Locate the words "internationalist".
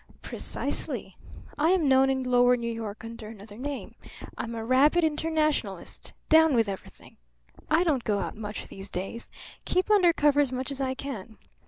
5.03-6.13